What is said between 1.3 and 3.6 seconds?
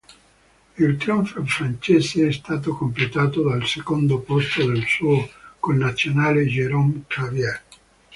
francese è stato completato